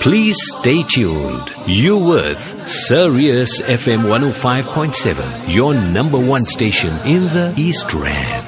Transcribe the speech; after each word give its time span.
Please 0.00 0.36
stay 0.58 0.82
tuned. 0.82 1.48
You're 1.66 2.34
Sirius 2.66 3.60
FM 3.62 4.04
105.7, 4.04 5.54
your 5.54 5.74
number 5.92 6.18
one 6.18 6.42
station 6.44 6.90
in 7.06 7.22
the 7.32 7.54
East 7.56 7.92
Rand. 7.94 8.46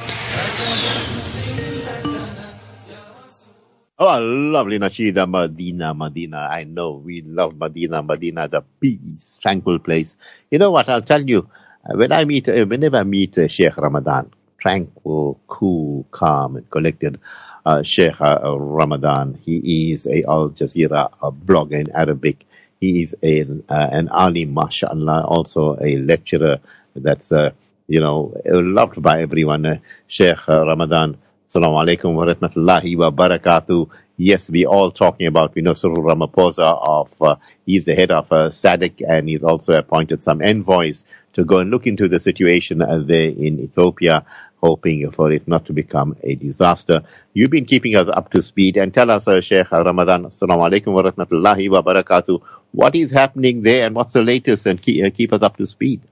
Oh, 3.99 4.19
lovely 4.19 4.79
Nashida 4.79 5.29
Medina, 5.31 5.95
Medina. 5.95 6.49
I 6.51 6.65
know 6.65 7.01
we 7.05 7.23
love 7.23 7.57
Medina. 7.57 8.03
Medina 8.03 8.49
the 8.49 8.63
peace, 8.81 9.39
tranquil 9.41 9.79
place. 9.79 10.17
You 10.51 10.59
know 10.59 10.71
what? 10.73 10.89
I'll 10.89 11.03
tell 11.03 11.23
you. 11.23 11.49
uh, 11.89 11.97
When 11.97 12.13
I 12.13 12.25
meet, 12.25 12.49
uh, 12.49 12.65
whenever 12.67 12.97
I 12.99 13.05
meet 13.05 13.39
uh, 13.39 13.47
Sheikh 13.49 13.77
Ramadan, 13.77 14.31
tranquil, 14.59 15.39
cool, 15.47 16.05
calm, 16.11 16.57
and 16.57 16.69
collected, 16.71 17.21
uh, 17.65 17.83
Sheikh 17.83 18.21
uh, 18.21 18.59
Ramadan, 18.59 19.39
he 19.45 19.93
is 19.93 20.07
a 20.07 20.25
Al 20.25 20.51
Jazeera 20.51 21.11
blogger 21.45 21.81
in 21.81 21.91
Arabic. 21.93 22.45
He 22.81 23.03
is 23.03 23.15
a, 23.23 23.43
uh, 23.43 23.45
an 23.69 24.09
alim, 24.09 24.55
mashallah, 24.55 25.25
also 25.25 25.77
a 25.81 25.97
lecturer 25.99 26.59
that's, 26.97 27.31
uh, 27.31 27.51
you 27.87 28.01
know, 28.01 28.35
loved 28.45 29.01
by 29.01 29.23
everyone. 29.23 29.81
Sheikh 30.09 30.49
Ramadan, 30.49 31.19
Assalamu 31.49 31.85
alaikum 31.85 32.15
wa 32.15 32.25
rahmatullahi 32.25 32.97
wa 32.97 33.11
barakatuh. 33.11 33.89
Yes, 34.17 34.49
we 34.51 34.67
all 34.67 34.91
talking 34.91 35.27
about, 35.27 35.55
we 35.55 35.63
know 35.63 35.75
Cyril 35.75 35.97
Ramaphosa 36.03 36.79
of, 36.81 37.11
uh, 37.21 37.37
he's 37.67 37.85
the 37.85 37.95
head 37.95 38.11
of 38.11 38.31
uh, 38.33 38.51
SADC 38.51 39.03
and 39.09 39.29
he's 39.29 39.43
also 39.43 39.73
appointed 39.77 40.23
some 40.23 40.41
envoys 40.43 41.05
to 41.35 41.45
go 41.45 41.59
and 41.59 41.71
look 41.71 41.87
into 41.87 42.09
the 42.09 42.21
situation 42.21 42.83
uh, 42.83 42.99
there 43.05 43.29
in 43.29 43.59
Ethiopia, 43.61 44.25
hoping 44.63 45.11
for 45.13 45.33
it 45.33 45.49
not 45.49 45.67
to 45.67 45.75
become 45.75 46.17
a 46.25 46.37
disaster. 46.37 47.03
You've 47.35 47.51
been 47.51 47.67
keeping 47.67 47.97
us 47.97 48.09
up 48.09 48.31
to 48.33 48.43
speed 48.43 48.77
and 48.79 48.95
tell 48.95 49.11
us, 49.11 49.29
uh, 49.29 49.41
Sheikh 49.41 49.73
Ramadan, 49.73 50.25
Assalamu 50.27 50.71
alaikum 50.71 50.93
wa 50.95 51.03
rahmatullahi 51.05 51.71
wa 51.71 51.83
barakatuh, 51.83 52.43
what 52.73 52.97
is 52.97 53.11
happening 53.13 53.63
there 53.63 53.87
and 53.87 53.95
what's 53.97 54.15
the 54.15 54.23
latest 54.23 54.67
and 54.67 54.83
keep, 54.83 55.05
uh, 55.05 55.11
keep 55.11 55.33
us 55.33 55.43
up 55.43 55.57
to 55.59 55.67
speed. 55.67 56.03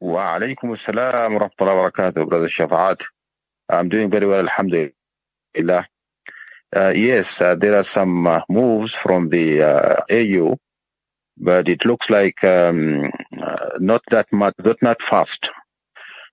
Wa 0.00 0.38
alaikum 0.38 0.70
assalam 0.76 1.34
wa 1.40 1.48
rahmatullahi 1.48 1.76
wa 1.84 1.90
barakatuh, 1.90 2.28
brother 2.28 2.48
Shafa'at. 2.48 3.04
I'm 3.68 3.88
doing 3.90 4.10
very 4.10 4.26
well, 4.26 4.40
alhamdulillah. 4.40 4.92
Uh, 6.74 6.92
yes, 6.96 7.40
uh, 7.40 7.56
there 7.56 7.76
are 7.76 7.84
some 7.84 8.26
uh, 8.26 8.42
moves 8.48 8.94
from 8.94 9.28
the 9.28 9.62
uh, 9.62 9.96
AU, 10.10 10.56
but 11.38 11.68
it 11.68 11.84
looks 11.84 12.10
like 12.10 12.44
um, 12.44 13.10
uh, 13.40 13.70
not 13.80 14.02
that 14.10 14.32
much, 14.32 14.54
but 14.58 14.82
not 14.82 15.02
fast 15.02 15.50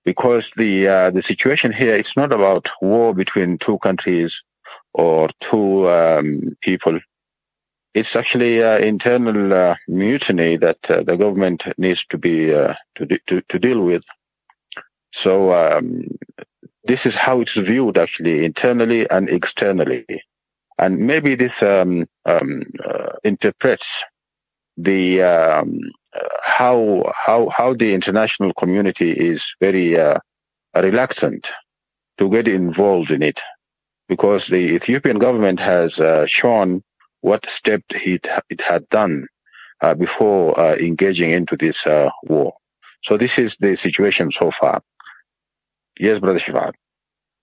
because 0.04 0.50
the 0.56 0.88
uh, 0.88 1.10
the 1.10 1.22
situation 1.22 1.72
here 1.72 1.94
it's 1.94 2.16
not 2.16 2.32
about 2.32 2.70
war 2.80 3.14
between 3.14 3.58
two 3.58 3.78
countries 3.78 4.42
or 4.94 5.28
two 5.40 5.88
um, 5.90 6.56
people. 6.60 7.00
It's 7.94 8.16
actually 8.16 8.62
uh, 8.62 8.78
internal 8.78 9.52
uh, 9.52 9.76
mutiny 9.86 10.56
that 10.56 10.90
uh, 10.90 11.02
the 11.02 11.16
government 11.16 11.64
needs 11.78 12.06
to 12.06 12.18
be 12.18 12.54
uh, 12.54 12.74
to, 12.96 13.06
de- 13.06 13.20
to 13.26 13.42
to 13.42 13.58
deal 13.58 13.80
with. 13.80 14.04
So 15.12 15.52
um, 15.52 16.06
this 16.84 17.06
is 17.06 17.14
how 17.14 17.40
it's 17.40 17.54
viewed 17.54 17.98
actually 17.98 18.44
internally 18.44 19.08
and 19.08 19.28
externally, 19.28 20.06
and 20.78 20.98
maybe 20.98 21.34
this 21.34 21.62
um, 21.62 22.08
um, 22.24 22.62
uh, 22.84 23.12
interprets 23.24 24.04
the 24.76 25.22
um, 25.22 25.78
how 26.42 27.12
how 27.14 27.48
how 27.48 27.74
the 27.74 27.94
international 27.94 28.52
community 28.54 29.10
is 29.12 29.54
very 29.60 29.98
uh, 29.98 30.18
reluctant 30.74 31.50
to 32.18 32.30
get 32.30 32.48
involved 32.48 33.10
in 33.10 33.22
it 33.22 33.40
because 34.08 34.46
the 34.46 34.74
Ethiopian 34.74 35.18
government 35.18 35.60
has 35.60 36.00
uh, 36.00 36.26
shown 36.26 36.82
what 37.20 37.48
step 37.48 37.82
it 37.90 38.26
it 38.48 38.60
had 38.60 38.88
done 38.88 39.26
uh, 39.80 39.94
before 39.94 40.58
uh, 40.58 40.74
engaging 40.76 41.30
into 41.30 41.56
this 41.56 41.86
uh, 41.86 42.10
war. 42.24 42.52
So 43.02 43.16
this 43.16 43.38
is 43.38 43.56
the 43.56 43.76
situation 43.76 44.30
so 44.30 44.50
far. 44.50 44.82
Yes, 45.98 46.18
brother 46.18 46.38
Shivad. 46.38 46.72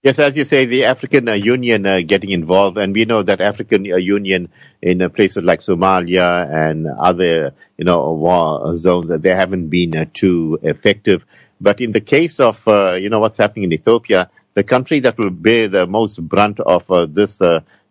Yes, 0.02 0.18
as 0.20 0.38
you 0.38 0.46
say, 0.46 0.64
the 0.66 0.86
African 0.86 1.28
uh, 1.28 1.34
Union 1.34 1.86
uh, 1.86 2.00
getting 2.00 2.30
involved, 2.30 2.78
and 2.78 2.94
we 2.94 3.04
know 3.04 3.22
that 3.22 3.42
African 3.42 3.92
uh, 3.92 3.98
Union 3.98 4.48
in 4.82 5.02
uh, 5.02 5.10
places 5.10 5.44
like 5.44 5.60
Somalia 5.60 6.50
and 6.50 6.88
other, 6.88 7.54
you 7.78 7.84
know, 7.84 8.14
war 8.14 8.78
zones, 8.78 9.08
they 9.20 9.36
haven't 9.36 9.68
been 9.68 9.98
uh, 9.98 10.06
too 10.14 10.58
effective. 10.64 11.26
But 11.60 11.82
in 11.82 11.92
the 11.92 12.00
case 12.00 12.40
of, 12.40 12.66
uh, 12.66 12.94
you 12.94 13.10
know, 13.10 13.20
what's 13.20 13.38
happening 13.38 13.66
in 13.66 13.74
Ethiopia, 13.74 14.30
the 14.54 14.64
country 14.64 15.02
that 15.02 15.18
will 15.18 15.32
bear 15.32 15.68
the 15.68 15.86
most 15.86 16.26
brunt 16.26 16.62
of 16.62 16.86
this, 17.14 17.42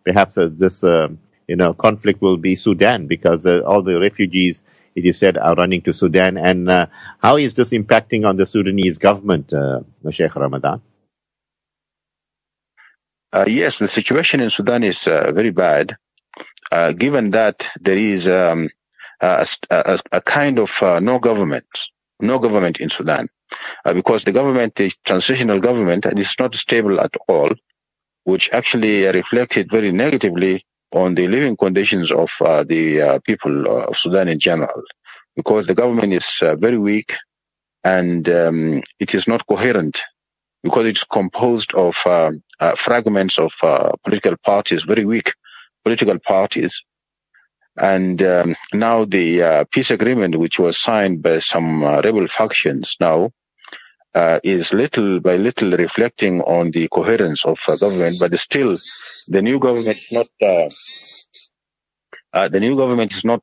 perhaps 0.03 0.33
this, 0.35 0.81
you 0.81 1.55
know, 1.55 1.75
conflict 1.75 2.23
will 2.23 2.37
be 2.37 2.55
Sudan, 2.55 3.05
because 3.05 3.45
all 3.45 3.83
the 3.83 3.99
refugees, 3.99 4.63
it 4.95 5.05
is 5.05 5.19
said, 5.19 5.37
are 5.37 5.53
running 5.53 5.83
to 5.83 5.93
Sudan. 5.93 6.37
And 6.37 6.67
how 7.19 7.37
is 7.37 7.53
this 7.53 7.69
impacting 7.69 8.27
on 8.27 8.35
the 8.37 8.47
Sudanese 8.47 8.97
government, 8.97 9.53
Sheikh 10.09 10.35
Ramadan? 10.35 10.81
Uh, 13.31 13.45
yes, 13.47 13.79
the 13.79 13.87
situation 13.87 14.39
in 14.41 14.49
Sudan 14.49 14.83
is 14.83 15.07
uh, 15.07 15.31
very 15.31 15.51
bad, 15.51 15.97
uh, 16.71 16.91
given 16.93 17.31
that 17.31 17.67
there 17.79 17.97
is 17.97 18.27
um, 18.27 18.69
a, 19.21 19.47
a, 19.69 19.99
a 20.11 20.21
kind 20.21 20.59
of 20.59 20.71
no 21.01 21.19
government, 21.19 21.67
no 22.19 22.39
government 22.39 22.79
in 22.79 22.89
Sudan, 22.89 23.27
because 23.93 24.23
the 24.23 24.31
government 24.31 24.79
is 24.79 24.97
transitional 25.05 25.59
government 25.59 26.05
and 26.05 26.17
it's 26.19 26.39
not 26.39 26.55
stable 26.55 26.99
at 26.99 27.15
all, 27.27 27.49
which 28.23 28.49
actually 28.51 29.05
reflected 29.05 29.69
very 29.69 29.91
negatively 29.91 30.65
on 30.91 31.15
the 31.15 31.27
living 31.27 31.55
conditions 31.55 32.11
of 32.11 32.31
uh, 32.41 32.63
the 32.63 33.01
uh, 33.01 33.19
people 33.19 33.67
of 33.67 33.97
Sudan 33.97 34.27
in 34.27 34.39
general, 34.39 34.81
because 35.35 35.67
the 35.67 35.75
government 35.75 36.13
is 36.13 36.27
uh, 36.41 36.55
very 36.55 36.77
weak 36.77 37.15
and 37.83 38.27
um, 38.29 38.81
it 38.99 39.13
is 39.13 39.27
not 39.27 39.45
coherent 39.45 40.01
because 40.63 40.85
it's 40.87 41.03
composed 41.03 41.73
of 41.73 41.97
uh, 42.05 42.31
uh, 42.59 42.75
fragments 42.75 43.39
of 43.39 43.53
uh, 43.63 43.91
political 44.03 44.35
parties, 44.37 44.83
very 44.83 45.05
weak 45.05 45.33
political 45.83 46.19
parties. 46.19 46.83
And 47.77 48.21
um, 48.21 48.55
now 48.73 49.05
the 49.05 49.41
uh, 49.41 49.63
peace 49.71 49.91
agreement, 49.91 50.35
which 50.35 50.59
was 50.59 50.81
signed 50.81 51.21
by 51.21 51.39
some 51.39 51.83
uh, 51.83 52.01
rebel 52.01 52.27
factions 52.27 52.97
now, 52.99 53.31
uh, 54.13 54.39
is 54.43 54.73
little 54.73 55.19
by 55.21 55.37
little 55.37 55.71
reflecting 55.71 56.41
on 56.41 56.71
the 56.71 56.87
coherence 56.89 57.45
of 57.45 57.59
government, 57.79 58.15
but 58.19 58.37
still 58.39 58.75
the 59.27 59.41
new 59.41 59.59
government 59.59 59.87
is 59.87 60.11
not 60.11 60.27
uh, 62.33 62.49
the 62.49 62.59
new 62.59 62.75
government 62.75 63.13
is 63.13 63.23
not 63.23 63.41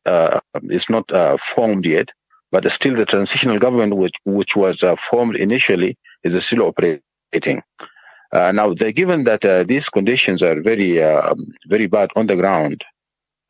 is 0.64 0.90
not 0.90 1.10
formed 1.40 1.86
yet, 1.86 2.10
but 2.50 2.70
still 2.72 2.96
the 2.96 3.06
transitional 3.06 3.58
government, 3.58 3.96
which 3.96 4.16
which 4.24 4.56
was 4.56 4.82
formed 5.08 5.36
initially, 5.36 5.96
is 6.24 6.44
still 6.44 6.62
operating. 6.62 7.05
Uh, 8.32 8.52
now, 8.52 8.74
given 8.74 9.24
that 9.24 9.44
uh, 9.44 9.64
these 9.64 9.88
conditions 9.88 10.42
are 10.42 10.60
very 10.60 11.02
uh, 11.02 11.34
very 11.66 11.86
bad 11.86 12.10
on 12.16 12.26
the 12.26 12.36
ground, 12.36 12.84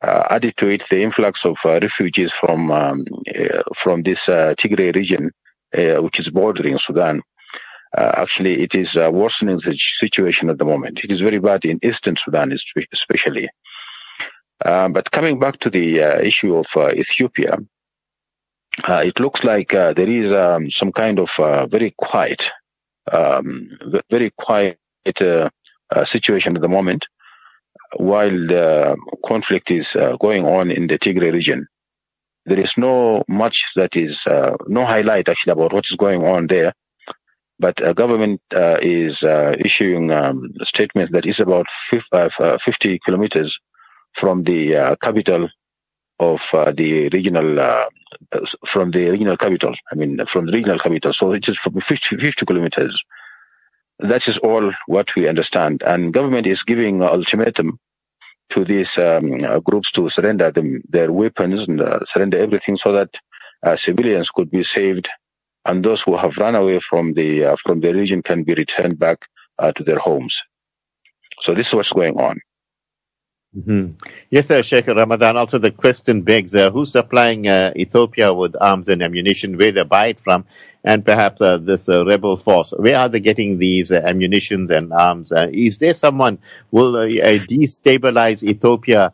added 0.01 0.55
to 0.57 0.67
it 0.67 0.83
the 0.89 1.01
influx 1.01 1.45
of 1.45 1.57
refugees 1.65 2.31
from 2.31 2.71
um, 2.71 3.05
from 3.75 4.03
this 4.03 4.25
Tigray 4.25 4.93
region, 4.95 5.31
which 5.73 6.19
is 6.19 6.29
bordering 6.29 6.77
Sudan. 6.77 7.21
Uh, 7.97 8.11
actually, 8.17 8.61
it 8.61 8.75
is 8.75 8.97
uh, 8.97 9.09
worsening 9.11 9.57
the 9.57 9.75
situation 9.75 10.49
at 10.49 10.57
the 10.57 10.65
moment. 10.65 11.03
It 11.03 11.09
is 11.09 11.21
very 11.21 11.39
bad 11.39 11.65
in 11.65 11.79
eastern 11.81 12.15
Sudan, 12.17 12.53
especially. 12.91 13.49
Uh, 14.63 14.89
but 14.89 15.09
coming 15.09 15.39
back 15.39 15.57
to 15.59 15.69
the 15.69 15.99
issue 16.23 16.55
of 16.57 16.67
Ethiopia, 16.93 17.57
it 18.87 19.19
looks 19.19 19.43
like 19.43 19.69
there 19.69 19.99
is 19.99 20.31
um, 20.31 20.69
some 20.69 20.91
kind 20.91 21.19
of 21.19 21.31
very 21.71 21.93
quiet, 21.97 22.51
um, 23.11 23.69
very 24.09 24.31
quiet 24.37 24.77
uh, 25.21 25.49
situation 26.03 26.55
at 26.55 26.61
the 26.61 26.69
moment, 26.69 27.07
while 27.97 28.29
the 28.29 28.97
conflict 29.25 29.71
is 29.71 29.95
uh, 29.95 30.17
going 30.17 30.45
on 30.45 30.71
in 30.71 30.87
the 30.87 30.99
Tigray 30.99 31.31
region. 31.31 31.67
There 32.45 32.59
is 32.59 32.77
no 32.77 33.23
much 33.27 33.73
that 33.75 33.97
is 33.97 34.25
uh, 34.25 34.55
no 34.67 34.85
highlight 34.85 35.29
actually 35.29 35.51
about 35.51 35.73
what 35.73 35.85
is 35.89 35.97
going 35.97 36.23
on 36.25 36.47
there, 36.47 36.73
but 37.59 37.81
uh, 37.81 37.93
government 37.93 38.41
uh, 38.53 38.77
is 38.81 39.23
uh, 39.23 39.55
issuing 39.59 40.11
um, 40.11 40.49
a 40.61 40.65
statement 40.65 41.11
that 41.11 41.25
is 41.25 41.39
about 41.39 41.67
fif- 41.69 42.07
uh, 42.13 42.29
f- 42.39 42.61
50 42.61 42.99
kilometers 43.05 43.59
from 44.13 44.43
the 44.43 44.95
capital 45.01 45.49
of 46.19 46.41
the 46.75 47.09
regional 47.09 47.87
from 48.65 48.91
the 48.91 49.09
regional 49.09 49.37
capital. 49.37 49.75
I 49.91 49.95
mean, 49.95 50.25
from 50.25 50.47
the 50.47 50.53
regional 50.53 50.79
capital. 50.79 51.13
So 51.13 51.33
it 51.33 51.47
is 51.47 51.57
from 51.57 51.79
50, 51.79 52.17
50 52.17 52.45
kilometers. 52.45 53.03
That 53.99 54.27
is 54.27 54.37
all 54.39 54.73
what 54.87 55.15
we 55.15 55.27
understand. 55.27 55.83
And 55.83 56.13
government 56.13 56.47
is 56.47 56.63
giving 56.63 57.03
ultimatum 57.03 57.79
to 58.51 58.65
these 58.65 58.97
um, 58.97 59.61
groups 59.61 59.91
to 59.93 60.09
surrender 60.09 60.51
them 60.51 60.81
their 60.89 61.11
weapons 61.11 61.67
and 61.67 61.81
uh, 61.81 62.05
surrender 62.05 62.37
everything 62.39 62.77
so 62.77 62.93
that 62.93 63.09
uh, 63.63 63.75
civilians 63.75 64.29
could 64.29 64.51
be 64.51 64.63
saved 64.63 65.09
and 65.65 65.83
those 65.83 66.01
who 66.01 66.17
have 66.17 66.37
run 66.37 66.55
away 66.55 66.79
from 66.79 67.13
the 67.13 67.45
uh, 67.45 67.55
from 67.57 67.81
the 67.81 67.93
region 67.93 68.23
can 68.23 68.43
be 68.43 68.53
returned 68.53 68.99
back 68.99 69.19
uh, 69.59 69.71
to 69.73 69.83
their 69.83 69.99
homes. 69.99 70.41
So 71.41 71.53
this 71.53 71.67
is 71.69 71.73
what's 71.73 71.93
going 71.93 72.19
on. 72.19 72.39
Mm-hmm. 73.57 73.93
Yes, 74.29 74.47
sir, 74.47 74.61
Sheikh 74.61 74.87
Ramadan. 74.87 75.35
Also, 75.35 75.57
the 75.57 75.71
question 75.71 76.21
begs, 76.21 76.53
uh, 76.53 76.69
who's 76.69 76.91
supplying 76.91 77.47
uh, 77.47 77.73
Ethiopia 77.75 78.31
with 78.33 78.55
arms 78.59 78.87
and 78.87 79.01
ammunition, 79.01 79.57
where 79.57 79.71
they 79.71 79.83
buy 79.83 80.07
it 80.07 80.19
from, 80.19 80.45
and 80.83 81.03
perhaps 81.03 81.41
uh, 81.41 81.57
this 81.57 81.89
uh, 81.89 82.05
rebel 82.05 82.37
force, 82.37 82.71
where 82.77 82.97
are 82.97 83.09
they 83.09 83.19
getting 83.19 83.57
these 83.57 83.91
uh, 83.91 83.95
ammunitions 84.05 84.69
and 84.69 84.93
arms? 84.93 85.31
Uh, 85.31 85.47
is 85.51 85.79
there 85.79 85.95
someone 85.95 86.37
will 86.69 86.93
destabilize 86.93 88.43
Ethiopia, 88.43 89.11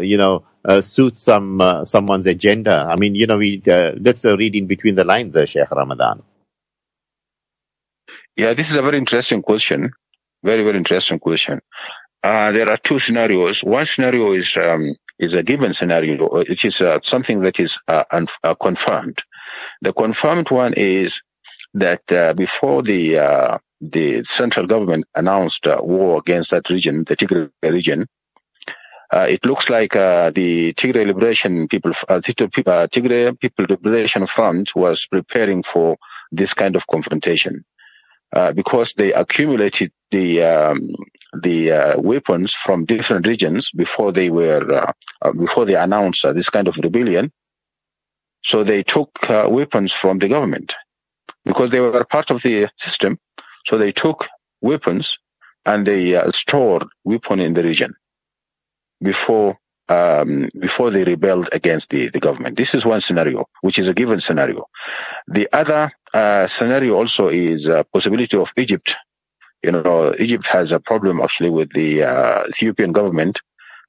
you 0.00 0.18
know, 0.18 0.44
suit 0.80 1.18
some 1.18 1.82
someone's 1.84 2.28
agenda? 2.28 2.86
I 2.88 2.94
mean, 2.96 3.16
you 3.16 3.26
know, 3.26 3.38
we 3.38 3.60
let's 3.66 4.24
read 4.24 4.54
in 4.54 4.66
between 4.68 4.94
the 4.94 5.04
lines, 5.04 5.36
uh, 5.36 5.46
Sheikh 5.46 5.70
Ramadan. 5.70 6.22
Yeah, 8.36 8.54
this 8.54 8.70
is 8.70 8.76
a 8.76 8.82
very 8.82 8.98
interesting 8.98 9.42
question. 9.42 9.90
Very, 10.44 10.62
very 10.62 10.76
interesting 10.76 11.18
question. 11.18 11.60
Uh, 12.24 12.52
there 12.52 12.70
are 12.70 12.78
two 12.78 12.98
scenarios. 12.98 13.62
One 13.62 13.84
scenario 13.84 14.32
is 14.32 14.56
um, 14.56 14.96
is 15.18 15.34
a 15.34 15.42
given 15.42 15.74
scenario, 15.74 16.26
which 16.30 16.64
is 16.64 16.80
uh, 16.80 17.00
something 17.02 17.40
that 17.42 17.60
is 17.60 17.78
uh, 17.86 18.04
un- 18.10 18.28
uh, 18.42 18.54
confirmed. 18.54 19.18
The 19.82 19.92
confirmed 19.92 20.50
one 20.50 20.72
is 20.72 21.20
that 21.74 22.10
uh, 22.10 22.32
before 22.32 22.82
the 22.82 23.18
uh, 23.18 23.58
the 23.82 24.24
central 24.24 24.66
government 24.66 25.04
announced 25.14 25.66
war 25.66 26.18
against 26.18 26.52
that 26.52 26.70
region, 26.70 27.04
the 27.04 27.14
Tigray 27.14 27.50
region, 27.62 28.06
it 29.12 29.44
looks 29.44 29.68
like 29.68 29.92
the 29.92 30.72
Tigray 30.78 31.06
Liberation 31.06 31.68
People 31.68 31.92
Tigray 31.92 33.38
People 33.38 33.66
Liberation 33.68 34.26
Front 34.26 34.74
was 34.74 35.06
preparing 35.06 35.62
for 35.62 35.98
this 36.32 36.54
kind 36.54 36.74
of 36.74 36.86
confrontation. 36.86 37.66
Uh, 38.32 38.52
because 38.52 38.94
they 38.94 39.12
accumulated 39.12 39.92
the 40.10 40.42
um, 40.42 40.80
the 41.40 41.70
uh, 41.70 42.00
weapons 42.00 42.52
from 42.52 42.84
different 42.84 43.28
regions 43.28 43.70
before 43.70 44.10
they 44.10 44.28
were 44.28 44.72
uh, 44.72 44.92
uh 45.22 45.32
before 45.32 45.64
they 45.64 45.76
announced 45.76 46.24
uh, 46.24 46.32
this 46.32 46.50
kind 46.50 46.66
of 46.66 46.76
rebellion. 46.78 47.30
So 48.42 48.64
they 48.64 48.82
took 48.82 49.10
weapons 49.28 49.92
from 49.92 50.18
the 50.18 50.28
government 50.28 50.74
because 51.44 51.70
they 51.70 51.80
were 51.80 52.04
part 52.04 52.30
of 52.30 52.42
the 52.42 52.68
system. 52.76 53.18
So 53.66 53.78
they 53.78 53.92
took 53.92 54.26
weapons 54.60 55.16
and 55.64 55.86
they 55.86 56.20
stored 56.32 56.84
weapon 57.04 57.40
in 57.40 57.54
the 57.54 57.62
region 57.62 57.94
before 59.00 59.58
um, 59.88 60.48
before 60.58 60.90
they 60.90 61.04
rebelled 61.04 61.50
against 61.52 61.90
the, 61.90 62.08
the 62.08 62.20
government. 62.20 62.56
This 62.56 62.74
is 62.74 62.84
one 62.84 63.00
scenario, 63.00 63.46
which 63.60 63.78
is 63.78 63.88
a 63.88 63.94
given 63.94 64.20
scenario. 64.20 64.66
The 65.28 65.48
other 65.52 65.92
uh, 66.14 66.46
scenario 66.46 66.94
also 66.94 67.28
is 67.28 67.66
a 67.66 67.84
possibility 67.92 68.36
of 68.36 68.52
Egypt. 68.56 68.94
You 69.62 69.72
know, 69.72 70.14
Egypt 70.18 70.46
has 70.46 70.72
a 70.72 70.78
problem 70.78 71.20
actually 71.20 71.50
with 71.50 71.72
the 71.72 72.04
uh, 72.04 72.44
Ethiopian 72.48 72.92
government 72.92 73.40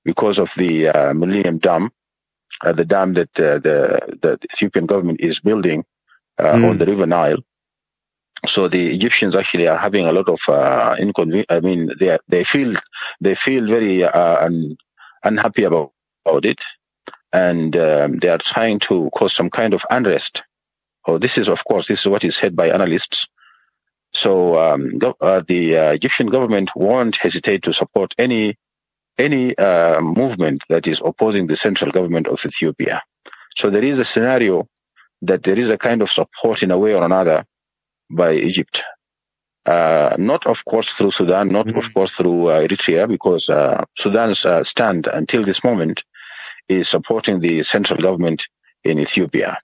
because 0.03 0.39
of 0.39 0.51
the 0.57 0.87
uh, 0.87 1.13
Millennium 1.13 1.59
Dam, 1.59 1.91
uh, 2.63 2.71
the 2.71 2.85
dam 2.85 3.13
that 3.13 3.29
uh, 3.39 3.59
the, 3.59 4.17
the 4.21 4.39
Ethiopian 4.51 4.87
government 4.87 5.19
is 5.21 5.39
building 5.39 5.85
mm. 6.39 6.69
on 6.69 6.77
the 6.79 6.85
River 6.85 7.05
Nile. 7.05 7.43
So 8.47 8.67
the 8.67 8.93
Egyptians 8.93 9.35
actually 9.35 9.67
are 9.67 9.77
having 9.77 10.05
a 10.07 10.11
lot 10.11 10.29
of 10.29 10.39
uh, 10.47 10.95
inconvenience. 10.99 11.47
I 11.49 11.59
mean, 11.59 11.91
they 11.99 12.17
they 12.27 12.43
feel 12.43 12.75
they 13.21 13.35
feel 13.35 13.67
very 13.67 14.03
uh, 14.03 14.45
un- 14.45 14.77
unhappy 15.23 15.63
about, 15.63 15.91
about 16.25 16.45
it, 16.45 16.63
and 17.33 17.75
um, 17.75 18.19
they 18.19 18.29
are 18.29 18.37
trying 18.37 18.79
to 18.79 19.09
cause 19.11 19.33
some 19.33 19.49
kind 19.49 19.73
of 19.73 19.85
unrest. 19.89 20.43
Oh, 21.07 21.17
this 21.17 21.37
is, 21.37 21.47
of 21.49 21.63
course, 21.63 21.87
this 21.87 22.01
is 22.01 22.07
what 22.07 22.23
is 22.23 22.35
said 22.35 22.55
by 22.55 22.69
analysts. 22.69 23.27
So 24.13 24.57
um, 24.57 24.97
go, 24.97 25.15
uh, 25.19 25.41
the 25.47 25.77
uh, 25.77 25.91
Egyptian 25.91 26.27
government 26.27 26.71
won't 26.75 27.15
hesitate 27.17 27.63
to 27.63 27.73
support 27.73 28.15
any 28.17 28.57
any 29.17 29.57
uh, 29.57 30.01
movement 30.01 30.63
that 30.67 30.87
is 30.87 31.01
opposing 31.03 31.47
the 31.47 31.55
central 31.55 31.89
government 31.91 32.27
of 32.27 32.45
Ethiopia. 32.45 33.01
So 33.55 33.69
there 33.69 33.83
is 33.83 33.97
a 33.97 34.03
scenario 34.03 34.67
that 35.21 35.43
there 35.43 35.57
is 35.57 35.69
a 35.69 35.77
kind 35.77 36.01
of 36.01 36.11
support 36.11 36.63
in 36.63 36.71
a 36.71 36.77
way 36.77 36.93
or 36.93 37.03
another 37.03 37.45
by 38.09 38.33
Egypt 38.33 38.83
uh, 39.65 40.15
not 40.19 40.45
of 40.45 40.63
course 40.65 40.89
through 40.89 41.11
Sudan, 41.11 41.49
not 41.49 41.67
mm-hmm. 41.67 41.79
of 41.79 41.93
course 41.93 42.11
through 42.11 42.47
uh, 42.47 42.61
Eritrea, 42.61 43.07
because 43.07 43.49
uh, 43.49 43.83
Sudan's 43.97 44.45
uh, 44.45 44.63
stand 44.63 45.07
until 45.07 45.43
this 45.43 45.63
moment 45.63 46.03
is 46.69 46.89
supporting 46.89 47.39
the 47.39 47.63
central 47.63 47.99
government 47.99 48.47
in 48.83 48.99
Ethiopia. 48.99 49.57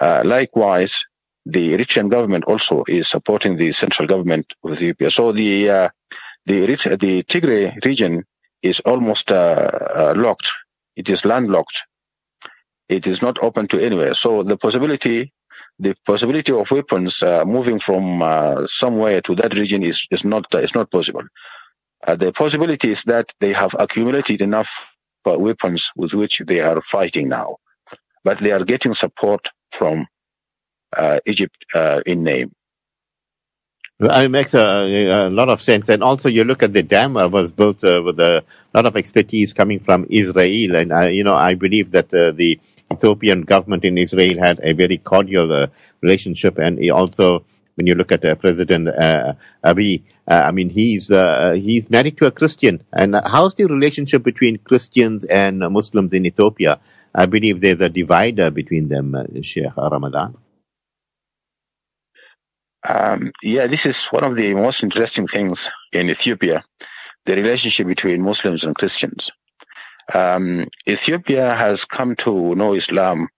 Uh, 0.00 0.22
likewise, 0.24 0.94
the 1.44 1.74
Eritrean 1.74 2.10
government 2.10 2.44
also 2.44 2.84
is 2.88 3.08
supporting 3.08 3.56
the 3.56 3.72
central 3.72 4.08
government 4.08 4.52
of 4.64 4.72
Ethiopia. 4.72 5.10
So 5.10 5.32
the 5.32 5.70
uh, 5.70 5.88
the 6.46 6.66
the 6.66 7.22
Tigray 7.22 7.84
region 7.84 8.24
is 8.62 8.80
almost 8.80 9.30
locked. 9.30 10.50
It 10.96 11.08
is 11.08 11.24
landlocked. 11.24 11.82
It 12.88 13.06
is 13.06 13.22
not 13.22 13.38
open 13.42 13.68
to 13.68 13.80
anywhere. 13.80 14.14
So 14.14 14.42
the 14.42 14.56
possibility 14.56 15.32
the 15.78 15.94
possibility 16.06 16.52
of 16.52 16.70
weapons 16.70 17.22
uh, 17.22 17.44
moving 17.44 17.78
from 17.78 18.22
uh, 18.22 18.66
somewhere 18.66 19.20
to 19.22 19.34
that 19.36 19.54
region 19.54 19.82
is, 19.82 20.06
is 20.10 20.24
not 20.24 20.46
uh, 20.54 20.58
is 20.58 20.74
not 20.74 20.90
possible. 20.90 21.22
Uh, 22.06 22.16
the 22.16 22.32
possibility 22.32 22.90
is 22.90 23.02
that 23.04 23.32
they 23.40 23.52
have 23.52 23.74
accumulated 23.78 24.40
enough 24.40 24.70
uh, 25.26 25.38
weapons 25.38 25.90
with 25.96 26.14
which 26.14 26.40
they 26.46 26.60
are 26.60 26.80
fighting 26.82 27.28
now, 27.28 27.56
but 28.24 28.38
they 28.38 28.52
are 28.52 28.64
getting 28.64 28.94
support 28.94 29.48
from 29.70 30.06
uh, 30.96 31.20
Egypt 31.26 31.64
in 32.06 32.22
name. 32.22 32.52
It 33.98 34.30
makes 34.30 34.52
a, 34.52 34.60
a, 34.60 35.30
lot 35.30 35.48
of 35.48 35.62
sense. 35.62 35.88
And 35.88 36.02
also 36.02 36.28
you 36.28 36.44
look 36.44 36.62
at 36.62 36.74
the 36.74 36.82
dam 36.82 37.14
was 37.14 37.50
built 37.50 37.82
with 37.82 38.20
a 38.20 38.44
lot 38.74 38.84
of 38.84 38.96
expertise 38.96 39.54
coming 39.54 39.80
from 39.80 40.06
Israel. 40.10 40.76
And, 40.76 41.14
you 41.16 41.24
know, 41.24 41.34
I 41.34 41.54
believe 41.54 41.92
that 41.92 42.10
the 42.10 42.60
Ethiopian 42.92 43.42
government 43.42 43.84
in 43.84 43.98
Israel 43.98 44.38
had 44.38 44.60
a 44.62 44.72
very 44.72 44.98
cordial 44.98 45.52
uh, 45.52 45.66
relationship, 46.00 46.58
and 46.58 46.78
also, 46.90 47.44
when 47.74 47.86
you 47.86 47.94
look 47.94 48.12
at 48.12 48.24
uh, 48.24 48.34
President 48.36 48.88
uh, 48.88 49.34
Abiy, 49.64 50.02
uh, 50.28 50.42
I 50.46 50.50
mean, 50.52 50.70
he's 50.70 51.10
uh, 51.10 51.52
he's 51.52 51.90
married 51.90 52.16
to 52.18 52.26
a 52.26 52.30
Christian. 52.30 52.82
And 52.92 53.14
how's 53.14 53.54
the 53.54 53.66
relationship 53.66 54.22
between 54.22 54.58
Christians 54.58 55.24
and 55.24 55.58
Muslims 55.58 56.12
in 56.14 56.26
Ethiopia? 56.26 56.80
I 57.18 57.24
believe 57.24 57.62
there's 57.62 57.80
a 57.80 57.88
divider 57.88 58.50
between 58.50 58.88
them, 58.88 59.14
uh, 59.14 59.24
Sheikh 59.40 59.74
Ramadan. 59.74 60.36
Um, 62.86 63.32
yeah, 63.42 63.66
this 63.68 63.86
is 63.86 64.04
one 64.08 64.22
of 64.22 64.36
the 64.36 64.52
most 64.52 64.82
interesting 64.82 65.26
things 65.26 65.70
in 65.92 66.10
Ethiopia, 66.10 66.62
the 67.24 67.34
relationship 67.34 67.86
between 67.86 68.20
Muslims 68.20 68.64
and 68.64 68.74
Christians. 68.74 69.30
Um, 70.12 70.68
Ethiopia 70.86 71.54
has 71.54 71.86
come 71.86 72.16
to 72.16 72.54
know 72.54 72.74
Islam 72.74 73.28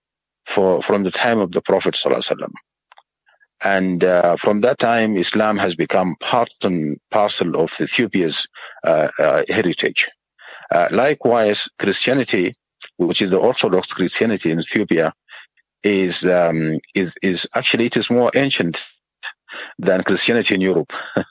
for, 0.44 0.82
from 0.82 1.04
the 1.04 1.12
time 1.12 1.38
of 1.38 1.52
the 1.52 1.62
Prophet 1.62 1.94
ﷺ. 1.94 2.50
And 3.62 4.02
uh, 4.02 4.36
from 4.36 4.60
that 4.62 4.78
time, 4.78 5.16
Islam 5.16 5.56
has 5.58 5.76
become 5.76 6.16
part 6.20 6.50
and 6.62 6.98
parcel 7.12 7.56
of 7.56 7.72
Ethiopia's 7.80 8.48
uh, 8.84 9.08
uh, 9.18 9.44
heritage. 9.48 10.08
Uh, 10.70 10.88
likewise, 10.90 11.68
Christianity, 11.78 12.56
which 12.98 13.22
is 13.22 13.30
the 13.30 13.38
Orthodox 13.38 13.92
Christianity 13.92 14.50
in 14.50 14.60
Ethiopia, 14.60 15.14
is 15.82 16.24
um, 16.24 16.80
is 16.94 17.16
is 17.22 17.48
actually 17.54 17.86
it 17.86 17.96
is 17.96 18.10
more 18.10 18.30
ancient 18.34 18.80
than 19.78 20.02
Christianity 20.02 20.54
in 20.54 20.60
Europe. 20.60 20.92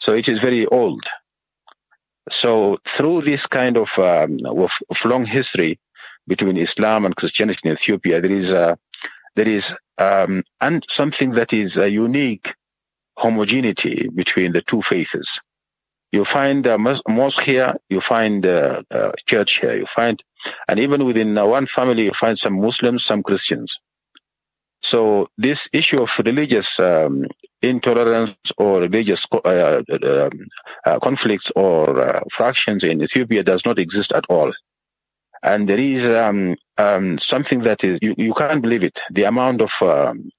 so 0.00 0.14
it 0.14 0.28
is 0.28 0.38
very 0.38 0.66
old. 0.66 1.04
So 2.30 2.78
through 2.86 3.22
this 3.22 3.46
kind 3.46 3.76
of, 3.76 3.98
um, 3.98 4.38
of, 4.46 4.72
of, 4.88 5.04
long 5.04 5.26
history 5.26 5.78
between 6.26 6.56
Islam 6.56 7.04
and 7.04 7.14
Christianity 7.14 7.60
in 7.64 7.72
Ethiopia, 7.72 8.20
there 8.20 8.32
is 8.32 8.50
a, 8.50 8.78
there 9.36 9.48
is 9.48 9.76
um, 9.98 10.42
and 10.60 10.84
something 10.88 11.32
that 11.32 11.52
is 11.52 11.76
a 11.76 11.88
unique 11.88 12.54
homogeneity 13.16 14.08
between 14.08 14.52
the 14.52 14.62
two 14.62 14.82
faiths. 14.82 15.38
You 16.12 16.24
find 16.24 16.66
a 16.66 16.78
mosque 16.78 17.42
here, 17.42 17.74
you 17.88 18.00
find 18.00 18.44
a, 18.44 18.84
a 18.90 19.12
church 19.26 19.60
here, 19.60 19.76
you 19.76 19.86
find, 19.86 20.22
and 20.68 20.78
even 20.80 21.04
within 21.04 21.34
one 21.34 21.66
family, 21.66 22.04
you 22.04 22.12
find 22.12 22.38
some 22.38 22.60
Muslims, 22.60 23.04
some 23.04 23.22
Christians. 23.22 23.78
So 24.82 25.28
this 25.38 25.68
issue 25.72 26.02
of 26.02 26.18
religious 26.18 26.78
um, 26.78 27.24
intolerance 27.62 28.36
or 28.58 28.80
religious 28.80 29.24
uh, 29.32 29.38
uh, 29.38 29.82
um, 30.02 30.30
uh, 30.84 30.98
conflicts 30.98 31.50
or 31.56 31.98
uh, 31.98 32.20
fractions 32.30 32.84
in 32.84 33.02
Ethiopia 33.02 33.42
does 33.42 33.64
not 33.64 33.78
exist 33.78 34.12
at 34.12 34.26
all. 34.28 34.52
And 35.42 35.66
there 35.66 35.78
is 35.78 36.08
um, 36.10 36.56
um, 36.76 37.18
something 37.18 37.60
that 37.60 37.82
is 37.82 37.98
you, 38.02 38.14
you, 38.18 38.34
can't 38.34 38.60
believe 38.60 38.84
it. 38.84 39.00
The 39.10 39.24
amount 39.24 39.62
of 39.62 39.72
um, 39.80 40.30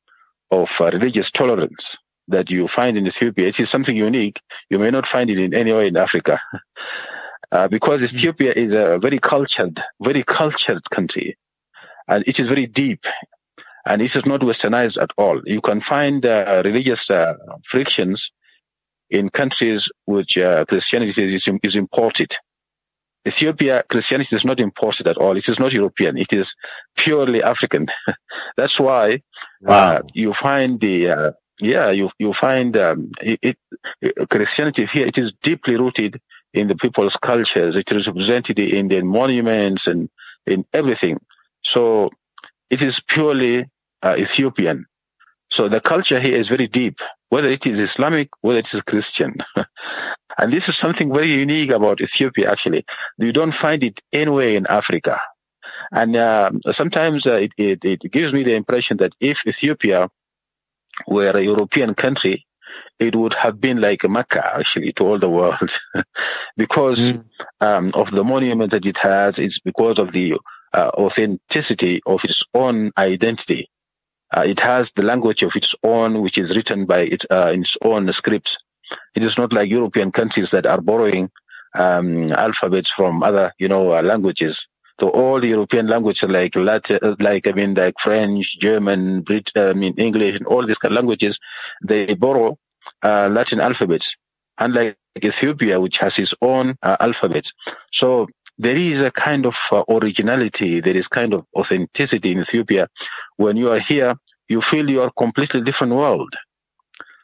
of 0.52 0.70
uh, 0.80 0.92
religious 0.92 1.32
tolerance 1.32 1.98
that 2.28 2.52
you 2.52 2.68
find 2.68 2.98
in 2.98 3.08
Ethiopia, 3.08 3.48
it 3.48 3.60
is 3.60 3.70
something 3.70 3.96
unique. 3.96 4.40
You 4.70 4.78
may 4.78 4.92
not 4.92 5.08
find 5.08 5.30
it 5.30 5.40
in 5.40 5.54
anywhere 5.56 5.86
in 5.86 5.98
Africa. 5.98 6.40
Uh, 7.52 7.68
because. 7.68 8.04
Ethiopia 8.04 8.54
is 8.54 8.74
a 8.74 9.00
very 9.00 9.20
cultured, 9.20 9.82
very 10.02 10.24
cultured 10.24 10.90
country, 10.90 11.38
and 12.08 12.24
it 12.28 12.40
is 12.40 12.48
very 12.48 12.66
deep 12.66 13.06
and 13.86 14.02
it 14.02 14.16
is 14.16 14.26
not 14.26 14.42
westernized 14.42 15.02
at 15.02 15.12
all. 15.18 15.42
You 15.46 15.62
can 15.62 15.80
find 15.80 16.26
uh, 16.26 16.62
religious 16.66 17.10
uh, 17.10 17.36
frictions 17.64 18.32
in 19.10 19.30
countries 19.30 19.90
which 20.06 20.38
uh, 20.38 20.66
Christianity 20.66 21.36
is, 21.36 21.48
is, 21.64 21.76
imported. 21.76 22.36
Ethiopia 23.28 23.84
Christianity 23.88 24.36
is 24.36 24.46
not 24.46 24.60
imported 24.60 25.08
at 25.08 25.18
all. 25.18 25.38
It 25.38 25.48
is 25.48 25.60
not 25.60 25.74
European. 25.74 26.18
It 26.18 26.34
is 26.34 26.56
purely 26.96 27.44
African. 27.44 27.88
That's 28.58 28.80
why 28.80 29.22
wow. 29.62 29.74
uh, 29.76 30.02
you 30.14 30.34
find 30.34 30.80
the 30.80 31.10
uh, 31.10 31.32
yeah 31.60 31.90
you 31.90 32.12
you 32.20 32.34
find 32.34 32.76
um, 32.78 33.12
it, 33.22 33.58
it, 34.02 34.30
Christianity 34.30 34.86
here. 34.86 35.08
It 35.08 35.18
is 35.18 35.34
deeply 35.34 35.76
rooted 35.78 36.20
in 36.56 36.68
the 36.68 36.76
people's 36.76 37.18
cultures. 37.18 37.76
It 37.76 37.92
is 37.92 38.08
represented 38.08 38.60
in 38.60 38.88
the 38.88 39.02
monuments 39.02 39.88
and 39.88 40.10
in 40.46 40.66
everything. 40.74 41.20
So 41.64 42.12
it 42.70 42.82
is 42.82 43.00
purely 43.00 43.70
uh, 44.02 44.16
Ethiopian. 44.18 44.86
So 45.50 45.68
the 45.68 45.82
culture 45.82 46.20
here 46.20 46.38
is 46.38 46.48
very 46.48 46.68
deep, 46.68 47.00
whether 47.30 47.48
it 47.48 47.68
is 47.68 47.80
Islamic, 47.80 48.30
whether 48.42 48.60
it 48.60 48.74
is 48.74 48.82
Christian. 48.82 49.36
and 50.38 50.52
this 50.52 50.70
is 50.70 50.78
something 50.78 51.14
very 51.14 51.34
unique 51.34 51.72
about 51.72 52.02
Ethiopia, 52.02 52.52
actually. 52.52 52.86
You 53.18 53.32
don't 53.34 53.52
find 53.52 53.84
it 53.84 54.02
anywhere 54.12 54.50
in 54.50 54.66
Africa. 54.68 55.20
And 55.92 56.16
uh, 56.16 56.52
sometimes 56.72 57.28
uh, 57.28 57.34
it, 57.34 57.54
it, 57.58 57.86
it 57.86 58.12
gives 58.12 58.34
me 58.34 58.44
the 58.44 58.56
impression 58.56 58.98
that 58.98 59.14
if 59.20 59.46
Ethiopia 59.46 60.10
were 61.08 61.32
a 61.32 61.42
European 61.42 61.94
country, 61.94 62.46
it 63.00 63.16
would 63.16 63.34
have 63.34 63.60
been 63.60 63.82
like 63.82 64.04
Mecca 64.10 64.58
actually 64.58 64.94
to 64.94 65.06
all 65.06 65.20
the 65.20 65.30
world 65.30 65.78
because 66.58 67.00
mm. 67.00 67.26
um, 67.62 67.92
of 67.94 68.12
the 68.12 68.24
monument 68.24 68.72
that 68.72 68.86
it 68.86 68.98
has. 69.00 69.40
It's 69.40 69.60
because 69.60 70.00
of 70.00 70.12
the 70.12 70.38
uh, 70.74 70.92
authenticity 70.96 72.02
of 72.06 72.24
its 72.24 72.44
own 72.54 72.92
identity. 72.98 73.70
Uh, 74.36 74.44
it 74.46 74.60
has 74.60 74.92
the 74.92 75.04
language 75.04 75.44
of 75.44 75.56
its 75.56 75.76
own, 75.84 76.22
which 76.22 76.38
is 76.38 76.56
written 76.56 76.86
by 76.86 77.00
it 77.00 77.26
uh, 77.30 77.52
in 77.54 77.62
its 77.62 77.78
own 77.82 78.12
scripts. 78.12 78.58
It 79.16 79.24
is 79.24 79.38
not 79.38 79.54
like 79.54 79.70
European 79.70 80.12
countries 80.12 80.52
that 80.52 80.66
are 80.66 80.82
borrowing 80.82 81.32
um, 81.74 82.32
alphabets 82.32 82.92
from 82.92 83.24
other, 83.24 83.52
you 83.58 83.68
know, 83.68 83.94
uh, 83.94 84.02
languages. 84.02 84.68
So 85.00 85.10
all 85.10 85.42
the 85.42 85.50
European 85.50 85.88
languages 85.88 86.30
like 86.30 86.56
Latin, 86.56 87.00
uh, 87.02 87.16
like 87.20 87.48
I 87.48 87.52
mean, 87.52 87.74
like 87.74 87.96
French, 88.00 88.58
German, 88.60 89.22
Brit, 89.22 89.52
uh, 89.56 89.70
I 89.70 89.74
mean 89.74 89.96
English, 89.98 90.38
and 90.38 90.48
all 90.48 90.66
these 90.66 90.78
kind 90.78 90.94
of 90.94 90.96
languages, 90.96 91.38
they 91.84 92.14
borrow 92.14 92.58
uh, 93.04 93.30
Latin 93.32 93.60
alphabets, 93.60 94.16
unlike 94.58 94.98
Ethiopia, 95.24 95.80
which 95.80 95.98
has 96.00 96.20
its 96.20 96.34
own 96.42 96.78
uh, 96.82 96.98
alphabet. 97.00 97.46
So 97.92 98.28
there 98.58 98.76
is 98.76 99.02
a 99.02 99.12
kind 99.12 99.46
of 99.46 99.56
uh, 99.72 99.84
originality, 99.90 100.80
there 100.80 100.96
is 100.96 101.08
kind 101.08 101.34
of 101.34 101.46
authenticity 101.56 102.32
in 102.32 102.40
Ethiopia. 102.40 102.88
When 103.38 103.58
you 103.58 103.72
are 103.72 103.80
here, 103.80 104.16
you 104.48 104.62
feel 104.62 104.90
you 104.90 105.02
are 105.02 105.12
completely 105.12 105.62
different 105.62 105.94
world. 105.94 106.36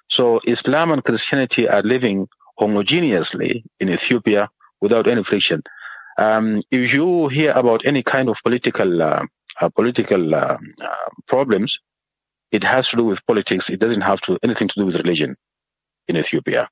So 0.10 0.42
Islam 0.46 0.92
and 0.92 1.04
Christianity 1.04 1.70
are 1.70 1.82
living 1.82 2.28
homogeneously 2.60 3.64
in 3.80 3.90
Ethiopia 3.90 4.50
without 4.82 5.08
any 5.08 5.24
friction. 5.24 5.62
Um, 6.18 6.62
if 6.70 6.94
you 6.94 7.30
hear 7.30 7.54
about 7.54 7.86
any 7.86 8.04
kind 8.04 8.30
of 8.30 8.38
political 8.44 9.02
uh, 9.02 9.26
uh, 9.60 9.70
political 9.70 10.36
uh, 10.36 10.58
uh 10.82 11.10
problems, 11.28 11.80
it 12.52 12.64
has 12.64 12.90
to 12.90 12.98
do 12.98 13.06
with 13.06 13.26
politics. 13.26 13.70
It 13.70 13.80
doesn't 13.80 14.02
have 14.02 14.20
to 14.22 14.38
anything 14.44 14.68
to 14.68 14.80
do 14.82 14.86
with 14.86 14.98
religion 14.98 15.38
in 16.12 16.18
Ethiopia. 16.18 16.70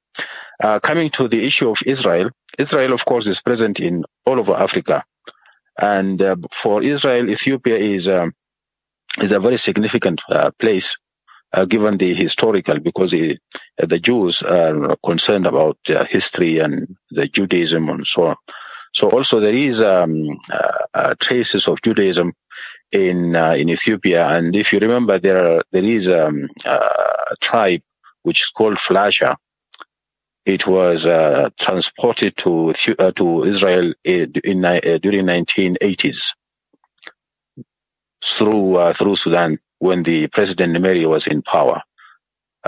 Uh, 0.63 0.79
coming 0.89 1.09
to 1.17 1.27
the 1.27 1.41
issue 1.49 1.69
of 1.69 1.77
Israel, 1.85 2.29
Israel, 2.57 2.93
of 2.93 3.03
course, 3.05 3.25
is 3.27 3.41
present 3.41 3.79
in 3.79 4.05
all 4.25 4.39
over 4.39 4.53
Africa, 4.67 5.03
and 5.77 6.21
uh, 6.21 6.35
for 6.51 6.83
Israel, 6.83 7.29
Ethiopia 7.29 7.77
is 7.77 8.09
um, 8.09 8.33
is 9.21 9.31
a 9.31 9.39
very 9.39 9.57
significant 9.57 10.21
uh, 10.29 10.51
place, 10.59 10.97
uh, 11.53 11.65
given 11.65 11.97
the 11.97 12.13
historical, 12.13 12.79
because 12.79 13.11
the 13.11 13.37
the 13.77 13.99
Jews 13.99 14.41
are 14.43 14.97
concerned 15.11 15.45
about 15.45 15.77
history 16.17 16.59
and 16.59 16.97
the 17.09 17.27
Judaism 17.27 17.89
and 17.89 18.05
so 18.05 18.27
on. 18.31 18.35
So 18.93 19.09
also 19.09 19.39
there 19.39 19.53
is 19.69 19.81
um, 19.81 20.13
uh, 20.93 21.15
traces 21.19 21.67
of 21.67 21.81
Judaism 21.81 22.33
in 22.91 23.35
uh, 23.35 23.53
in 23.53 23.69
Ethiopia, 23.69 24.27
and 24.27 24.55
if 24.55 24.73
you 24.73 24.79
remember, 24.79 25.19
there 25.19 25.63
there 25.71 25.85
is 25.97 26.09
um, 26.09 26.49
a 26.65 27.35
tribe 27.39 27.81
which 28.23 28.41
is 28.41 28.51
called 28.55 28.77
Falasha. 28.77 29.35
It 30.45 30.67
was 30.67 31.05
uh, 31.05 31.49
transported 31.59 32.37
to 32.37 32.73
uh, 32.99 33.11
to 33.13 33.45
Israel 33.45 33.93
in, 34.03 34.33
in 34.43 34.65
uh, 34.65 34.79
during 35.01 35.25
1980s 35.25 36.35
through 38.23 38.75
uh, 38.77 38.93
through 38.93 39.17
Sudan 39.17 39.59
when 39.79 40.03
the 40.03 40.27
President 40.27 40.75
Nimeri 40.75 41.07
was 41.09 41.27
in 41.27 41.41
power. 41.43 41.81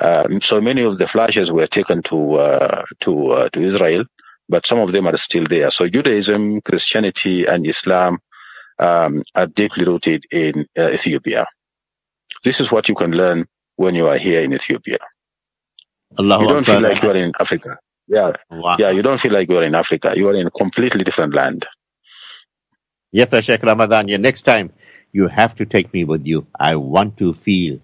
Um, 0.01 0.41
so 0.41 0.61
many 0.61 0.83
of 0.83 0.97
the 0.97 1.05
Falashas 1.05 1.51
were 1.51 1.67
taken 1.67 2.03
to 2.03 2.35
uh, 2.35 2.85
to 3.01 3.27
uh, 3.29 3.49
to 3.49 3.61
Israel, 3.61 4.05
but 4.49 4.65
some 4.67 4.79
of 4.79 4.91
them 4.91 5.07
are 5.07 5.17
still 5.17 5.45
there. 5.47 5.71
So 5.71 5.89
Judaism, 5.89 6.61
Christianity, 6.61 7.45
and 7.47 7.67
Islam 7.67 8.19
um, 8.79 9.23
are 9.35 9.47
deeply 9.47 9.85
rooted 9.85 10.25
in 10.31 10.67
Ethiopia. 10.77 11.47
This 12.43 12.61
is 12.61 12.71
what 12.71 12.89
you 12.89 12.95
can 12.95 13.11
learn 13.11 13.47
when 13.77 13.95
you 13.95 14.07
are 14.07 14.17
here 14.17 14.41
in 14.41 14.53
Ethiopia. 14.53 14.99
Allahu 16.19 16.41
you 16.41 16.47
don't 16.47 16.69
Akbar. 16.69 16.75
feel 16.75 16.81
like 16.81 17.03
you 17.03 17.09
are 17.11 17.17
in 17.17 17.31
Africa. 17.39 17.79
Yeah. 18.07 18.33
Wow. 18.49 18.75
Yeah, 18.77 18.91
you 18.91 19.01
don't 19.01 19.19
feel 19.19 19.31
like 19.31 19.49
you 19.49 19.57
are 19.57 19.63
in 19.63 19.75
Africa. 19.75 20.13
You 20.15 20.29
are 20.29 20.35
in 20.35 20.47
a 20.47 20.51
completely 20.51 21.03
different 21.03 21.33
land. 21.33 21.65
Yes, 23.11 23.31
sir, 23.31 23.41
Sheikh 23.41 23.63
Ramadan. 23.63 24.07
Yeah, 24.07 24.17
next 24.17 24.43
time 24.43 24.71
you 25.11 25.27
have 25.27 25.55
to 25.55 25.65
take 25.65 25.93
me 25.93 26.03
with 26.03 26.25
you. 26.25 26.47
I 26.59 26.75
want 26.75 27.17
to 27.17 27.33
feel. 27.33 27.79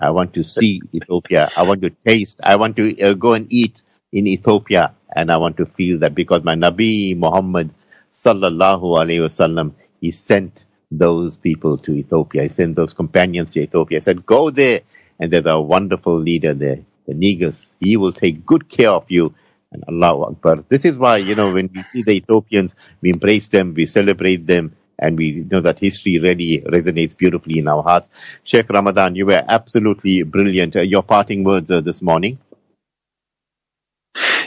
I 0.00 0.10
want 0.10 0.34
to 0.34 0.44
see 0.44 0.80
Ethiopia. 0.94 1.50
I 1.56 1.62
want 1.62 1.82
to 1.82 1.90
taste. 1.90 2.40
I 2.42 2.56
want 2.56 2.76
to 2.76 3.00
uh, 3.02 3.14
go 3.14 3.34
and 3.34 3.46
eat 3.50 3.82
in 4.12 4.26
Ethiopia. 4.26 4.94
And 5.14 5.30
I 5.30 5.36
want 5.38 5.56
to 5.58 5.66
feel 5.66 5.98
that 6.00 6.14
because 6.14 6.44
my 6.44 6.54
Nabi 6.54 7.16
Muhammad 7.16 7.70
sallallahu 8.14 8.82
alayhi 8.82 9.20
wasallam, 9.20 9.72
he 10.00 10.10
sent 10.10 10.64
those 10.90 11.36
people 11.36 11.76
to 11.78 11.92
Ethiopia. 11.92 12.42
He 12.42 12.48
sent 12.48 12.76
those 12.76 12.92
companions 12.92 13.50
to 13.50 13.60
Ethiopia. 13.60 13.98
He 13.98 14.02
said, 14.02 14.24
go 14.24 14.50
there. 14.50 14.80
And 15.18 15.30
there's 15.30 15.46
a 15.46 15.60
wonderful 15.60 16.18
leader 16.18 16.54
there 16.54 16.80
the 17.10 17.14
Negus. 17.14 17.74
He 17.80 17.96
will 17.96 18.12
take 18.12 18.46
good 18.46 18.68
care 18.68 18.90
of 18.90 19.04
you. 19.08 19.34
And 19.72 19.84
Allah 19.86 20.30
Akbar. 20.30 20.64
This 20.68 20.84
is 20.84 20.98
why, 20.98 21.18
you 21.18 21.34
know, 21.36 21.52
when 21.52 21.70
we 21.72 21.84
see 21.92 22.02
the 22.02 22.12
Ethiopians, 22.12 22.74
we 23.00 23.10
embrace 23.10 23.46
them, 23.48 23.74
we 23.74 23.86
celebrate 23.86 24.46
them, 24.46 24.74
and 24.98 25.16
we 25.16 25.46
know 25.48 25.60
that 25.60 25.78
history 25.78 26.18
really 26.18 26.62
resonates 26.66 27.16
beautifully 27.16 27.60
in 27.60 27.68
our 27.68 27.82
hearts. 27.82 28.10
Sheikh 28.42 28.68
Ramadan, 28.68 29.14
you 29.14 29.26
were 29.26 29.44
absolutely 29.46 30.24
brilliant. 30.24 30.74
Uh, 30.74 30.80
your 30.80 31.04
parting 31.04 31.44
words 31.44 31.70
uh, 31.70 31.80
this 31.80 32.02
morning? 32.02 32.38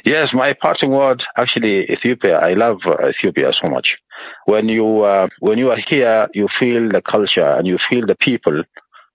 Yes, 0.03 0.34
my 0.34 0.51
parting 0.51 0.91
word, 0.91 1.24
actually, 1.38 1.89
Ethiopia. 1.89 2.38
I 2.39 2.53
love 2.55 2.86
uh, 2.86 3.08
Ethiopia 3.08 3.53
so 3.53 3.70
much. 3.70 4.00
When 4.46 4.67
you, 4.67 5.03
uh, 5.03 5.29
when 5.39 5.58
you 5.58 5.72
are 5.72 5.77
here, 5.77 6.27
you 6.34 6.50
feel 6.50 6.89
the 6.89 7.01
culture 7.01 7.46
and 7.46 7.65
you 7.65 7.77
feel 7.77 8.05
the 8.05 8.15
people. 8.15 8.63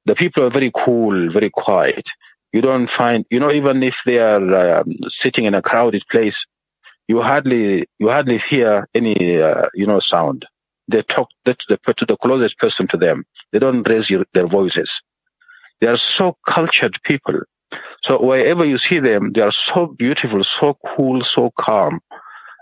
The 0.06 0.14
people 0.14 0.44
are 0.44 0.50
very 0.50 0.70
cool, 0.74 1.30
very 1.30 1.50
quiet 1.50 2.08
you 2.52 2.60
don't 2.60 2.88
find, 2.88 3.24
you 3.30 3.40
know, 3.40 3.50
even 3.50 3.82
if 3.82 4.02
they 4.04 4.18
are 4.18 4.78
um, 4.80 4.94
sitting 5.08 5.44
in 5.44 5.54
a 5.54 5.62
crowded 5.62 6.04
place, 6.10 6.46
you 7.06 7.22
hardly, 7.22 7.88
you 7.98 8.08
hardly 8.08 8.38
hear 8.38 8.88
any, 8.94 9.40
uh, 9.40 9.68
you 9.74 9.86
know, 9.86 10.00
sound. 10.00 10.46
They 10.88 11.02
talk 11.02 11.28
to 11.44 11.56
the, 11.68 11.94
to 11.94 12.06
the 12.06 12.16
closest 12.16 12.58
person 12.58 12.86
to 12.88 12.96
them. 12.96 13.24
They 13.52 13.58
don't 13.58 13.86
raise 13.88 14.08
your, 14.08 14.24
their 14.32 14.46
voices. 14.46 15.02
They 15.80 15.86
are 15.86 15.96
so 15.96 16.36
cultured 16.46 17.02
people. 17.02 17.40
So 18.02 18.22
wherever 18.24 18.64
you 18.64 18.78
see 18.78 18.98
them, 18.98 19.32
they 19.32 19.42
are 19.42 19.52
so 19.52 19.86
beautiful, 19.86 20.42
so 20.44 20.76
cool, 20.84 21.22
so 21.22 21.50
calm, 21.50 22.00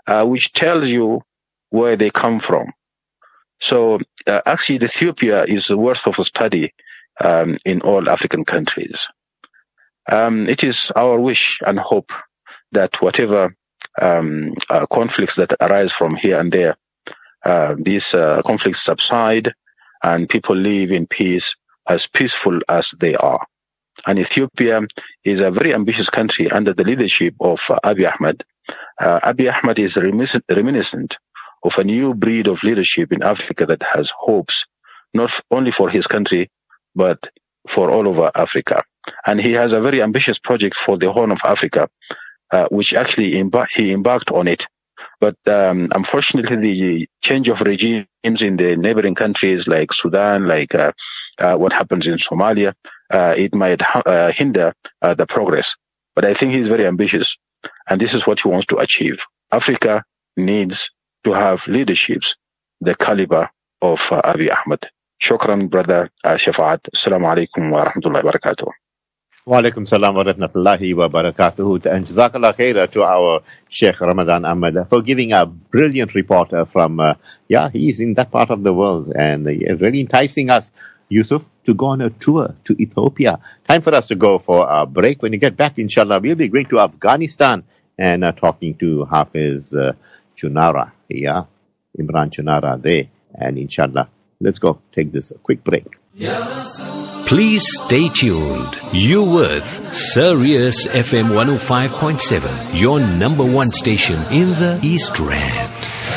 uh, 0.05 0.25
which 0.25 0.51
tells 0.51 0.89
you 0.89 1.21
where 1.69 1.95
they 1.95 2.09
come 2.09 2.39
from. 2.39 2.67
So 3.59 3.99
uh, 4.27 4.41
actually, 4.45 4.83
Ethiopia 4.83 5.45
is 5.45 5.69
worth 5.69 6.05
of 6.07 6.19
a 6.19 6.23
study 6.23 6.73
um, 7.19 7.57
in 7.65 7.81
all 7.81 8.09
African 8.09 8.45
countries. 8.45 9.07
Um, 10.09 10.47
it 10.47 10.63
is 10.63 10.91
our 10.95 11.19
wish 11.19 11.59
and 11.65 11.79
hope 11.79 12.11
that 12.71 13.01
whatever 13.01 13.55
um, 13.99 14.53
uh, 14.69 14.85
conflicts 14.85 15.35
that 15.35 15.53
arise 15.59 15.91
from 15.91 16.15
here 16.15 16.39
and 16.39 16.51
there, 16.51 16.77
uh, 17.43 17.75
these 17.77 18.13
uh, 18.13 18.41
conflicts 18.43 18.83
subside 18.83 19.53
and 20.03 20.29
people 20.29 20.55
live 20.55 20.91
in 20.91 21.07
peace 21.07 21.55
as 21.87 22.07
peaceful 22.07 22.59
as 22.67 22.91
they 22.99 23.15
are. 23.15 23.45
And 24.05 24.19
Ethiopia 24.19 24.81
is 25.23 25.41
a 25.41 25.51
very 25.51 25.73
ambitious 25.73 26.09
country 26.09 26.49
under 26.51 26.73
the 26.73 26.83
leadership 26.83 27.35
of 27.39 27.61
uh, 27.69 27.79
Abiy 27.83 28.13
Ahmed. 28.13 28.43
Uh, 28.99 29.19
Abiy 29.21 29.51
Ahmed 29.51 29.79
is 29.79 29.97
reminiscent 29.97 31.17
of 31.63 31.77
a 31.77 31.83
new 31.83 32.13
breed 32.13 32.47
of 32.47 32.63
leadership 32.63 33.11
in 33.11 33.23
Africa 33.23 33.65
that 33.65 33.83
has 33.83 34.11
hopes, 34.15 34.65
not 35.13 35.31
only 35.49 35.71
for 35.71 35.89
his 35.89 36.05
country, 36.05 36.51
but 36.95 37.29
for 37.67 37.89
all 37.89 38.07
over 38.07 38.31
Africa. 38.35 38.83
And 39.25 39.39
he 39.39 39.53
has 39.53 39.73
a 39.73 39.81
very 39.81 40.01
ambitious 40.01 40.39
project 40.39 40.75
for 40.75 40.97
the 40.97 41.11
Horn 41.11 41.31
of 41.31 41.41
Africa, 41.43 41.89
uh, 42.51 42.67
which 42.69 42.93
actually 42.93 43.31
he 43.31 43.91
embarked 43.91 44.31
on 44.31 44.47
it. 44.47 44.65
But 45.19 45.35
um, 45.47 45.89
unfortunately, 45.93 46.55
the 46.57 47.09
change 47.21 47.49
of 47.49 47.61
regimes 47.61 48.07
in 48.41 48.57
the 48.57 48.75
neighboring 48.77 49.15
countries 49.15 49.67
like 49.67 49.93
Sudan, 49.93 50.47
like 50.47 50.73
uh, 50.75 50.91
uh, 51.39 51.55
what 51.55 51.73
happens 51.73 52.07
in 52.07 52.17
Somalia, 52.17 52.73
uh, 53.11 53.33
it 53.37 53.53
might 53.53 53.81
ha- 53.81 54.03
uh, 54.05 54.31
hinder 54.31 54.73
uh, 55.01 55.13
the 55.13 55.25
progress. 55.25 55.75
But 56.15 56.25
I 56.25 56.33
think 56.33 56.53
he's 56.53 56.67
very 56.67 56.85
ambitious, 56.87 57.37
and 57.89 58.01
this 58.01 58.13
is 58.13 58.25
what 58.25 58.39
he 58.39 58.49
wants 58.49 58.67
to 58.67 58.77
achieve. 58.77 59.23
Africa 59.51 60.03
needs 60.35 60.91
to 61.23 61.33
have 61.33 61.67
leaderships 61.67 62.35
the 62.81 62.95
caliber 62.95 63.49
of 63.81 63.99
Abiy 64.01 64.51
Ahmed. 64.55 64.89
Shukran, 65.21 65.69
brother 65.69 66.09
uh. 66.23 66.37
Assalamu 66.37 67.25
alaikum 67.25 67.71
wa 67.71 67.85
rahmatullahi 67.85 68.23
wa 68.23 68.86
barakatuh. 69.47 69.51
Wa 69.51 69.61
alaikum 69.61 69.87
salam 69.87 70.15
wa 70.15 70.23
rahmatullahi 70.23 70.95
wa 70.95 71.07
barakatuh. 71.09 71.85
And 71.85 72.05
jazakallah 72.05 72.55
khair 72.55 72.91
to 72.91 73.03
our 73.03 73.41
Sheikh 73.69 73.99
Ramadan 74.01 74.45
Ahmed 74.45 74.87
for 74.89 75.01
giving 75.01 75.31
a 75.33 75.45
brilliant 75.45 76.13
report 76.15 76.53
uh, 76.53 76.65
from, 76.65 76.99
uh, 76.99 77.15
yeah, 77.47 77.69
he's 77.69 77.99
in 77.99 78.13
that 78.15 78.31
part 78.31 78.49
of 78.49 78.63
the 78.63 78.73
world 78.73 79.13
and 79.15 79.45
really 79.45 80.01
enticing 80.01 80.49
us, 80.49 80.71
Yusuf, 81.09 81.43
to 81.65 81.73
go 81.73 81.87
on 81.87 82.01
a 82.01 82.09
tour 82.09 82.55
to 82.65 82.81
Ethiopia. 82.81 83.39
Time 83.67 83.81
for 83.81 83.93
us 83.93 84.07
to 84.07 84.15
go 84.15 84.39
for 84.39 84.67
a 84.69 84.85
break. 84.85 85.21
When 85.21 85.33
you 85.33 85.39
get 85.39 85.55
back, 85.55 85.79
inshallah, 85.79 86.19
we'll 86.19 86.35
be 86.35 86.47
going 86.49 86.65
to 86.67 86.79
Afghanistan 86.79 87.63
and 87.97 88.23
uh, 88.23 88.31
talking 88.31 88.75
to 88.75 89.05
Hafiz 89.05 89.73
uh, 89.73 89.93
Chunara, 90.37 90.91
yeah, 91.09 91.45
Imran 91.97 92.31
Chunara 92.31 92.81
there. 92.81 93.05
And 93.33 93.57
inshallah, 93.57 94.09
let's 94.39 94.59
go 94.59 94.79
take 94.93 95.11
this 95.11 95.31
quick 95.43 95.63
break. 95.63 95.85
Please 97.27 97.65
stay 97.83 98.07
tuned. 98.07 98.79
You 98.93 99.21
with 99.21 99.93
Sirius 99.93 100.87
FM 100.87 101.25
105.7, 101.35 102.79
your 102.79 103.01
number 103.01 103.43
one 103.43 103.69
station 103.69 104.15
in 104.31 104.51
the 104.51 104.79
East 104.81 105.19
Rand. 105.19 106.16